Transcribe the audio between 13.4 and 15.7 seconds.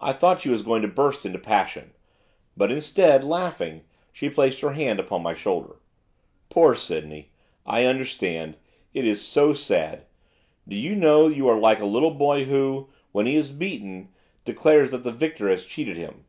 beaten, declares that the victor has